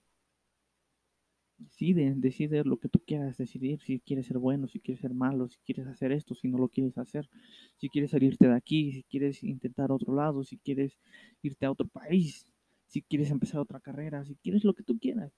Decide, 1.57 2.13
decide 2.15 2.63
lo 2.63 2.77
que 2.77 2.87
tú 2.87 3.01
quieras 3.05 3.35
decidir, 3.37 3.81
si 3.81 3.99
quieres 3.99 4.27
ser 4.27 4.37
bueno, 4.37 4.67
si 4.67 4.79
quieres 4.79 5.01
ser 5.01 5.13
malo, 5.13 5.49
si 5.49 5.57
quieres 5.65 5.87
hacer 5.87 6.13
esto, 6.13 6.35
si 6.35 6.47
no 6.47 6.57
lo 6.57 6.69
quieres 6.69 6.97
hacer, 6.97 7.29
si 7.75 7.89
quieres 7.89 8.11
salirte 8.11 8.47
de 8.47 8.55
aquí, 8.55 8.93
si 8.93 9.03
quieres 9.03 9.43
intentar 9.43 9.91
otro 9.91 10.15
lado, 10.15 10.45
si 10.45 10.57
quieres 10.57 10.97
irte 11.41 11.65
a 11.65 11.71
otro 11.71 11.87
país, 11.87 12.47
si 12.87 13.01
quieres 13.01 13.29
empezar 13.29 13.59
otra 13.59 13.81
carrera, 13.81 14.23
si 14.23 14.35
quieres 14.35 14.63
lo 14.63 14.73
que 14.73 14.83
tú 14.83 14.97
quieras. 14.97 15.33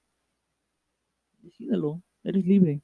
Decídelo, 1.42 2.04
eres 2.24 2.46
libre. 2.46 2.84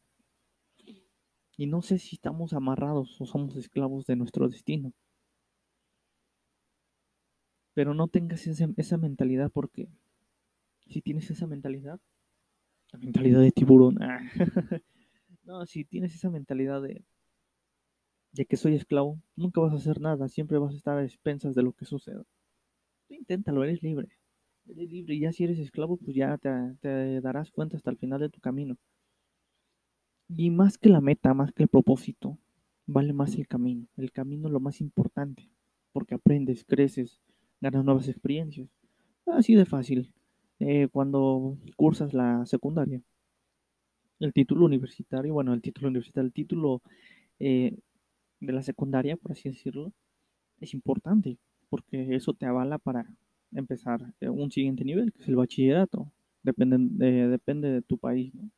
Y 1.64 1.68
no 1.68 1.82
sé 1.82 1.98
si 1.98 2.18
estamos 2.18 2.52
amarrados 2.52 3.22
o 3.22 3.26
somos 3.26 3.56
esclavos 3.56 4.06
de 4.06 4.18
nuestro 4.18 4.50
destino. 4.50 4.92
Pero 7.74 7.94
no 7.94 8.10
tengas 8.10 8.46
esa, 8.48 8.98
mentalidad 8.98 9.50
porque 9.50 9.88
si 10.90 11.02
tienes 11.02 11.32
esa 11.32 11.48
mentalidad, 11.48 12.02
la 12.92 13.00
mentalidad 13.00 13.40
de 13.40 13.52
tiburón, 13.52 13.96
no, 15.46 15.66
si 15.66 15.86
tienes 15.86 16.14
esa 16.14 16.30
mentalidad 16.30 16.82
de, 16.82 17.06
de 18.34 18.46
que 18.46 18.58
soy 18.58 18.76
esclavo, 18.76 19.22
nunca 19.38 19.62
vas 19.62 19.72
a 19.72 19.78
hacer 19.78 20.02
nada, 20.02 20.28
siempre 20.28 20.58
vas 20.58 20.74
a 20.74 20.78
estar 20.78 20.98
a 20.98 21.06
expensas 21.06 21.56
de 21.56 21.64
lo 21.64 21.72
que 21.72 21.86
suceda. 21.86 22.26
inténtalo, 23.08 23.64
eres 23.64 23.82
libre. 23.82 24.10
Eres 24.68 24.92
libre 24.92 25.16
y 25.16 25.22
ya 25.22 25.32
si 25.32 25.46
eres 25.46 25.60
esclavo, 25.60 25.96
pues 25.96 26.14
ya 26.14 26.38
te, 26.38 27.22
darás 27.22 27.52
cuenta 27.52 27.78
hasta 27.78 27.90
el 27.90 27.98
final 27.98 28.20
de 28.20 28.30
tu 28.30 28.42
camino. 28.42 28.78
Y 30.36 30.50
más 30.50 30.78
que 30.78 30.90
la 30.90 31.02
meta, 31.02 31.34
más 31.34 31.52
que 31.52 31.64
el 31.64 31.70
propósito, 31.70 32.38
vale 32.86 33.14
más 33.14 33.36
el 33.36 33.48
camino. 33.48 33.88
El 33.98 34.12
camino 34.12 34.48
es 34.48 34.54
lo 34.54 34.60
más 34.60 34.82
importante, 34.82 35.50
porque 35.92 36.16
aprendes, 36.16 36.64
creces, 36.66 37.22
ganas 37.62 37.86
nuevas 37.86 38.08
experiencias. 38.08 38.70
Así 39.26 39.56
de 39.56 39.66
fácil. 39.66 40.12
Eh, 40.60 40.88
cuando 40.92 41.58
cursas 41.76 42.14
la 42.14 42.46
secundaria, 42.46 43.02
el 44.20 44.34
título 44.34 44.66
universitario, 44.66 45.34
bueno, 45.34 45.54
el 45.54 45.62
título 45.62 45.90
universitario, 45.90 46.28
el 46.28 46.34
título 46.34 46.82
eh, 47.40 47.78
de 48.40 48.54
la 48.54 48.64
secundaria, 48.64 49.18
por 49.18 49.34
así 49.34 49.50
decirlo, 49.50 49.94
es 50.60 50.74
importante, 50.74 51.38
porque 51.70 52.16
eso 52.16 52.34
te 52.34 52.46
avala 52.46 52.78
para 52.78 53.08
empezar 53.52 54.14
eh, 54.22 54.30
un 54.30 54.52
siguiente 54.52 54.84
nivel, 54.86 55.12
que 55.12 55.22
es 55.22 55.28
el 55.28 55.36
bachillerato. 55.36 56.12
Depende 56.44 56.78
de, 56.80 57.28
depende 57.28 57.70
de 57.72 57.82
tu 57.82 57.98
país, 57.98 58.34
¿no? 58.34 58.50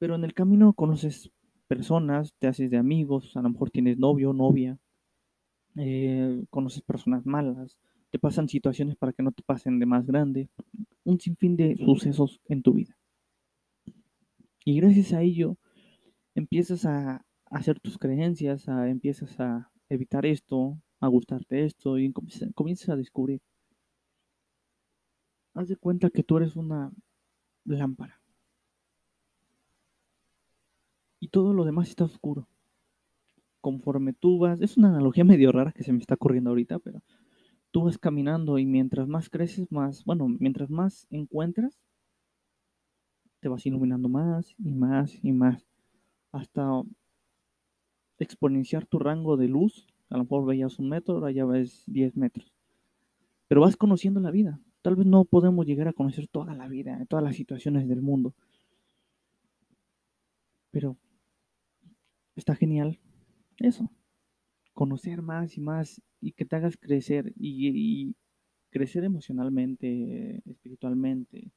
Pero 0.00 0.16
en 0.16 0.24
el 0.24 0.34
camino 0.34 0.72
conoces 0.72 1.30
personas, 1.68 2.34
te 2.40 2.48
haces 2.48 2.72
de 2.72 2.78
amigos, 2.78 3.36
a 3.36 3.42
lo 3.42 3.50
mejor 3.50 3.70
tienes 3.70 3.98
novio, 3.98 4.32
novia, 4.32 4.76
eh, 5.76 6.42
conoces 6.50 6.82
personas 6.82 7.24
malas, 7.24 7.78
te 8.10 8.18
pasan 8.18 8.48
situaciones 8.48 8.96
para 8.96 9.12
que 9.12 9.22
no 9.22 9.30
te 9.30 9.44
pasen 9.44 9.78
de 9.78 9.86
más 9.86 10.04
grande, 10.06 10.48
un 11.04 11.20
sinfín 11.20 11.54
de 11.56 11.76
sucesos 11.76 12.40
en 12.46 12.62
tu 12.62 12.72
vida. 12.72 12.98
Y 14.64 14.80
gracias 14.80 15.12
a 15.12 15.22
ello 15.22 15.56
empiezas 16.34 16.84
a 16.84 17.24
hacer 17.44 17.78
tus 17.78 17.96
creencias, 17.96 18.68
a, 18.68 18.88
empiezas 18.88 19.38
a 19.38 19.70
evitar 19.88 20.26
esto, 20.26 20.76
a 20.98 21.06
gustarte 21.06 21.64
esto 21.64 21.96
y 21.96 22.12
comienzas 22.12 22.88
a 22.88 22.96
descubrir 22.96 23.40
haz 25.54 25.68
de 25.68 25.76
cuenta 25.76 26.10
que 26.10 26.22
tú 26.22 26.36
eres 26.38 26.56
una 26.56 26.92
lámpara. 27.64 28.19
Y 31.20 31.28
todo 31.28 31.52
lo 31.52 31.64
demás 31.64 31.90
está 31.90 32.04
oscuro. 32.04 32.48
Conforme 33.60 34.14
tú 34.14 34.38
vas, 34.38 34.60
es 34.60 34.76
una 34.76 34.88
analogía 34.88 35.24
medio 35.24 35.52
rara 35.52 35.72
que 35.72 35.84
se 35.84 35.92
me 35.92 36.00
está 36.00 36.14
ocurriendo 36.14 36.50
ahorita, 36.50 36.78
pero 36.78 37.02
tú 37.70 37.84
vas 37.84 37.98
caminando 37.98 38.58
y 38.58 38.66
mientras 38.66 39.06
más 39.06 39.28
creces, 39.30 39.70
más, 39.70 40.04
bueno, 40.04 40.26
mientras 40.28 40.70
más 40.70 41.06
encuentras, 41.10 41.78
te 43.40 43.48
vas 43.48 43.64
iluminando 43.64 44.08
más 44.08 44.54
y 44.58 44.70
más 44.72 45.18
y 45.22 45.32
más, 45.32 45.66
hasta 46.32 46.82
exponenciar 48.18 48.86
tu 48.86 48.98
rango 48.98 49.36
de 49.36 49.48
luz. 49.48 49.86
A 50.10 50.16
lo 50.16 50.24
mejor 50.24 50.44
veías 50.44 50.78
un 50.78 50.88
metro, 50.88 51.14
ahora 51.14 51.30
ya 51.30 51.44
ves 51.44 51.84
10 51.86 52.16
metros. 52.16 52.52
Pero 53.48 53.62
vas 53.62 53.76
conociendo 53.76 54.20
la 54.20 54.30
vida. 54.30 54.60
Tal 54.82 54.96
vez 54.96 55.06
no 55.06 55.24
podemos 55.24 55.66
llegar 55.66 55.88
a 55.88 55.92
conocer 55.92 56.26
toda 56.28 56.54
la 56.54 56.68
vida, 56.68 57.04
todas 57.08 57.24
las 57.24 57.36
situaciones 57.36 57.88
del 57.88 58.02
mundo. 58.02 58.34
Pero 60.70 60.96
está 62.40 62.56
genial 62.56 62.98
eso. 63.58 63.90
Conocer 64.72 65.22
más 65.22 65.56
y 65.56 65.60
más 65.60 66.02
y 66.20 66.32
que 66.32 66.44
te 66.44 66.56
hagas 66.56 66.76
crecer 66.76 67.32
y, 67.36 68.14
crecer 68.70 69.04
emocionalmente, 69.04 70.42
espiritualmente. 70.46 71.52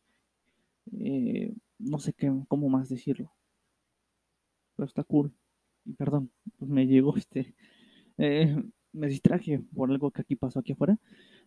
Eh, 0.91 1.55
no 1.79 1.99
sé 1.99 2.13
qué, 2.13 2.31
cómo 2.47 2.69
más 2.69 2.89
decirlo. 2.89 3.31
Pero 4.75 4.85
está 4.87 5.03
cool. 5.03 5.33
Y 5.85 5.93
perdón, 5.93 6.31
pues 6.57 6.69
me 6.69 6.85
llegó 6.87 7.15
este. 7.17 7.55
Eh, 8.17 8.55
me 8.91 9.07
distraje 9.07 9.59
por 9.73 9.89
algo 9.89 10.11
que 10.11 10.21
aquí 10.21 10.35
pasó 10.35 10.59
aquí 10.59 10.73
afuera. 10.73 10.99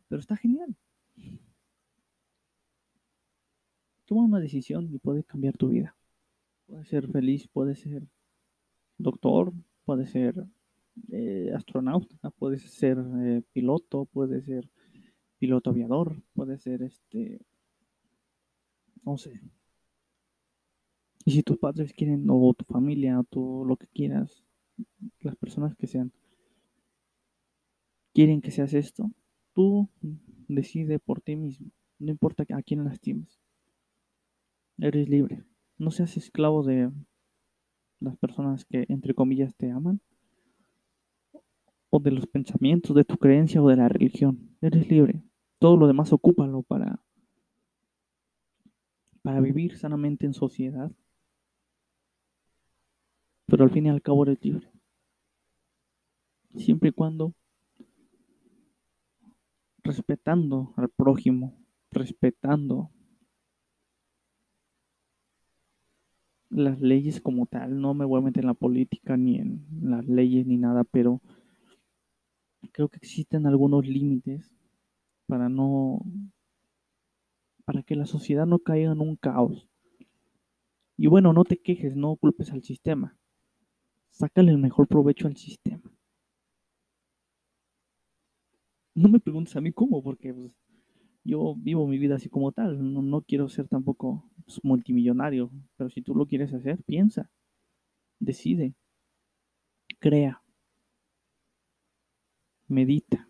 Pero 0.08 0.20
está 0.20 0.36
genial. 0.36 0.74
Toma 4.06 4.24
una 4.24 4.40
decisión 4.40 4.88
y 4.94 4.98
puede 4.98 5.24
cambiar 5.24 5.56
tu 5.56 5.68
vida. 5.68 5.96
Puede 6.66 6.84
ser 6.84 7.08
feliz, 7.10 7.48
puede 7.48 7.74
ser 7.74 8.06
doctor, 8.98 9.52
puede 9.84 10.06
ser 10.06 10.46
eh, 11.12 11.52
astronauta, 11.54 12.30
puede 12.30 12.58
ser 12.58 12.98
eh, 12.98 13.42
piloto, 13.52 14.06
puede 14.06 14.42
ser 14.42 14.68
piloto 15.38 15.70
aviador, 15.70 16.22
puede 16.34 16.58
ser 16.58 16.82
este, 16.82 17.40
no 19.04 19.16
sé. 19.18 19.40
Y 21.24 21.32
si 21.32 21.42
tus 21.42 21.58
padres 21.58 21.92
quieren, 21.92 22.26
o 22.28 22.54
tu 22.54 22.64
familia, 22.64 23.18
o 23.20 23.24
tu, 23.24 23.64
lo 23.66 23.76
que 23.76 23.88
quieras, 23.88 24.44
las 25.20 25.36
personas 25.36 25.74
que 25.74 25.86
sean, 25.86 26.12
quieren 28.14 28.40
que 28.40 28.50
seas 28.50 28.74
esto, 28.74 29.10
tú 29.52 29.88
decide 30.48 30.98
por 30.98 31.20
ti 31.20 31.36
mismo, 31.36 31.70
no 31.98 32.10
importa 32.10 32.44
a 32.54 32.62
quién 32.62 32.84
lastimes. 32.84 33.40
Eres 34.78 35.08
libre. 35.08 35.44
No 35.78 35.90
seas 35.90 36.16
esclavo 36.16 36.62
de 36.62 36.90
las 38.00 38.16
personas 38.16 38.64
que, 38.64 38.86
entre 38.88 39.14
comillas, 39.14 39.54
te 39.56 39.70
aman. 39.70 40.00
O 41.90 41.98
de 42.00 42.10
los 42.10 42.26
pensamientos, 42.26 42.94
de 42.94 43.04
tu 43.04 43.16
creencia 43.16 43.62
o 43.62 43.68
de 43.68 43.76
la 43.76 43.88
religión. 43.88 44.56
Eres 44.60 44.88
libre. 44.90 45.22
Todo 45.58 45.76
lo 45.76 45.86
demás 45.86 46.12
ocúpalo 46.12 46.62
para, 46.62 47.00
para 49.22 49.40
vivir 49.40 49.76
sanamente 49.76 50.26
en 50.26 50.34
sociedad. 50.34 50.90
Pero 53.46 53.64
al 53.64 53.70
fin 53.70 53.86
y 53.86 53.90
al 53.90 54.02
cabo 54.02 54.24
eres 54.24 54.44
libre. 54.44 54.68
Siempre 56.56 56.88
y 56.88 56.92
cuando 56.92 57.34
respetando 59.86 60.74
al 60.76 60.88
prójimo, 60.90 61.56
respetando 61.90 62.90
las 66.50 66.80
leyes 66.80 67.20
como 67.20 67.46
tal. 67.46 67.80
No 67.80 67.94
me 67.94 68.04
voy 68.04 68.20
a 68.20 68.24
meter 68.24 68.44
en 68.44 68.48
la 68.48 68.54
política 68.54 69.16
ni 69.16 69.36
en 69.38 69.66
las 69.82 70.06
leyes 70.06 70.46
ni 70.46 70.56
nada, 70.56 70.84
pero 70.84 71.20
creo 72.72 72.88
que 72.88 72.98
existen 72.98 73.46
algunos 73.46 73.86
límites 73.86 74.50
para 75.26 75.48
no 75.48 76.00
para 77.64 77.82
que 77.82 77.96
la 77.96 78.06
sociedad 78.06 78.46
no 78.46 78.60
caiga 78.60 78.92
en 78.92 79.00
un 79.00 79.16
caos. 79.16 79.68
Y 80.96 81.08
bueno, 81.08 81.32
no 81.32 81.44
te 81.44 81.58
quejes, 81.58 81.96
no 81.96 82.16
culpes 82.16 82.52
al 82.52 82.62
sistema. 82.62 83.18
Sácale 84.10 84.52
el 84.52 84.58
mejor 84.58 84.86
provecho 84.86 85.26
al 85.26 85.36
sistema. 85.36 85.92
No 88.94 89.08
me 89.08 89.20
preguntes 89.20 89.54
a 89.56 89.60
mí 89.60 89.72
cómo, 89.72 90.02
porque 90.02 90.32
pues, 90.32 90.52
yo 91.26 91.54
vivo 91.56 91.86
mi 91.86 91.98
vida 91.98 92.16
así 92.16 92.28
como 92.28 92.52
tal. 92.52 92.78
No, 93.10 93.22
quiero 93.22 93.48
ser 93.48 93.68
tampoco 93.68 94.24
pues, 94.44 94.62
multimillonario, 94.62 95.50
pero 95.76 95.90
si 95.90 96.02
tú 96.02 96.14
lo 96.14 96.26
quieres 96.26 96.52
hacer, 96.54 96.82
piensa, 96.84 97.30
decide, 98.18 98.74
crea, 99.98 100.42
medita, 102.68 103.28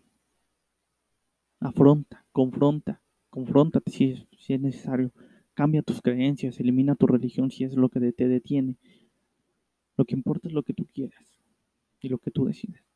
afronta, 1.59 2.25
confronta, 2.31 3.01
confrontate 3.29 3.91
si 3.91 4.11
es, 4.11 4.27
si 4.37 4.53
es 4.53 4.61
necesario, 4.61 5.11
cambia 5.53 5.81
tus 5.81 6.01
creencias, 6.01 6.59
elimina 6.59 6.95
tu 6.95 7.07
religión 7.07 7.49
si 7.51 7.63
es 7.63 7.73
lo 7.75 7.89
que 7.89 7.99
te 8.11 8.27
detiene. 8.27 8.77
Lo 9.97 10.05
que 10.05 10.15
importa 10.15 10.47
es 10.47 10.53
lo 10.53 10.61
que 10.63 10.73
tú 10.73 10.85
quieras 10.85 11.25
y 11.99 12.09
lo 12.09 12.19
que 12.19 12.29
tú 12.29 12.45
decides. 12.45 12.86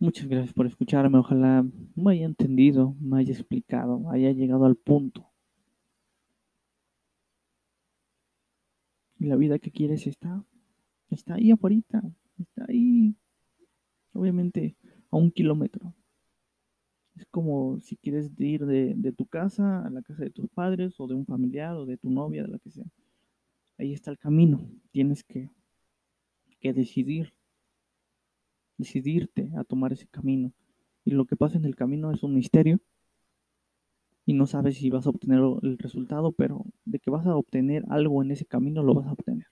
Muchas 0.00 0.28
gracias 0.28 0.54
por 0.54 0.66
escucharme. 0.66 1.18
Ojalá 1.18 1.62
me 1.94 2.12
haya 2.12 2.24
entendido, 2.24 2.96
me 3.00 3.18
haya 3.18 3.34
explicado, 3.34 4.08
haya 4.10 4.32
llegado 4.32 4.64
al 4.64 4.74
punto. 4.74 5.30
Y 9.18 9.26
la 9.26 9.36
vida 9.36 9.58
que 9.58 9.70
quieres 9.70 10.06
está, 10.06 10.42
está 11.10 11.34
ahí 11.34 11.50
afuera, 11.50 11.76
está 12.38 12.64
ahí, 12.66 13.14
obviamente 14.14 14.74
a 15.10 15.18
un 15.18 15.30
kilómetro. 15.30 15.94
Es 17.14 17.26
como 17.26 17.78
si 17.80 17.98
quieres 17.98 18.30
ir 18.38 18.64
de, 18.64 18.94
de, 18.96 19.12
tu 19.12 19.26
casa 19.26 19.84
a 19.84 19.90
la 19.90 20.00
casa 20.00 20.24
de 20.24 20.30
tus 20.30 20.48
padres 20.48 20.98
o 20.98 21.08
de 21.08 21.14
un 21.14 21.26
familiar 21.26 21.76
o 21.76 21.84
de 21.84 21.98
tu 21.98 22.08
novia, 22.08 22.44
de 22.44 22.48
la 22.48 22.58
que 22.58 22.70
sea. 22.70 22.86
Ahí 23.76 23.92
está 23.92 24.10
el 24.10 24.18
camino. 24.18 24.66
Tienes 24.92 25.22
que, 25.22 25.50
que 26.58 26.72
decidir 26.72 27.34
decidirte 28.80 29.50
a 29.56 29.64
tomar 29.64 29.92
ese 29.92 30.06
camino. 30.08 30.52
Y 31.04 31.12
lo 31.12 31.24
que 31.24 31.36
pasa 31.36 31.56
en 31.56 31.64
el 31.64 31.76
camino 31.76 32.12
es 32.12 32.22
un 32.22 32.34
misterio. 32.34 32.80
Y 34.26 34.34
no 34.34 34.46
sabes 34.46 34.76
si 34.76 34.90
vas 34.90 35.06
a 35.06 35.10
obtener 35.10 35.40
el 35.62 35.78
resultado, 35.78 36.32
pero 36.32 36.64
de 36.84 36.98
que 36.98 37.10
vas 37.10 37.26
a 37.26 37.36
obtener 37.36 37.84
algo 37.88 38.22
en 38.22 38.30
ese 38.30 38.44
camino, 38.44 38.82
lo 38.82 38.94
vas 38.94 39.06
a 39.06 39.12
obtener. 39.12 39.46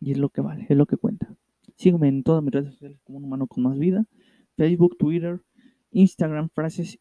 Y 0.00 0.12
es 0.12 0.18
lo 0.18 0.28
que 0.30 0.40
vale, 0.40 0.66
es 0.68 0.76
lo 0.76 0.86
que 0.86 0.96
cuenta. 0.96 1.34
Sígueme 1.76 2.08
en 2.08 2.22
todas 2.22 2.42
mis 2.42 2.52
redes 2.52 2.72
sociales 2.72 3.00
como 3.04 3.18
un 3.18 3.24
humano 3.24 3.46
con 3.46 3.64
más 3.64 3.78
vida. 3.78 4.06
Facebook, 4.56 4.96
Twitter, 4.98 5.40
Instagram, 5.90 6.50
frases 6.54 6.98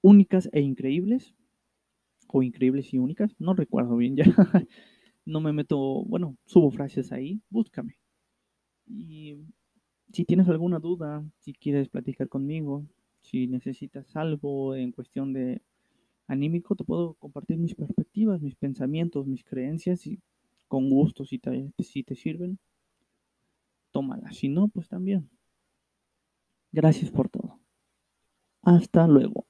únicas 0.00 0.48
e 0.52 0.60
increíbles. 0.60 1.34
O 2.28 2.42
increíbles 2.42 2.92
y 2.94 2.98
únicas. 2.98 3.34
No 3.38 3.54
recuerdo 3.54 3.96
bien 3.96 4.16
ya. 4.16 4.24
no 5.24 5.40
me 5.40 5.52
meto, 5.52 6.04
bueno, 6.04 6.36
subo 6.46 6.70
frases 6.70 7.12
ahí. 7.12 7.40
Búscame. 7.50 8.01
Y 8.94 9.36
si 10.12 10.24
tienes 10.24 10.48
alguna 10.48 10.78
duda, 10.78 11.24
si 11.38 11.54
quieres 11.54 11.88
platicar 11.88 12.28
conmigo, 12.28 12.84
si 13.22 13.46
necesitas 13.46 14.14
algo 14.16 14.74
en 14.74 14.92
cuestión 14.92 15.32
de 15.32 15.62
anímico, 16.26 16.76
te 16.76 16.84
puedo 16.84 17.14
compartir 17.14 17.58
mis 17.58 17.74
perspectivas, 17.74 18.42
mis 18.42 18.56
pensamientos, 18.56 19.26
mis 19.26 19.44
creencias 19.44 20.06
y 20.06 20.20
con 20.68 20.90
gusto 20.90 21.24
si 21.24 21.38
te, 21.38 21.72
si 21.78 22.02
te 22.02 22.14
sirven, 22.14 22.58
tómalas. 23.92 24.36
Si 24.36 24.48
no, 24.48 24.68
pues 24.68 24.88
también. 24.88 25.30
Gracias 26.72 27.10
por 27.10 27.28
todo. 27.28 27.60
Hasta 28.62 29.06
luego. 29.06 29.46